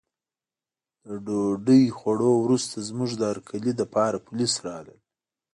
[1.07, 4.99] له ډوډۍ خوړو وروسته زموږ د هرکلي لپاره پولیس راغلل.